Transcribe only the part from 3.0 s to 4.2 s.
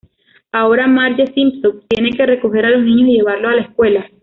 y llevarlos a la escuela.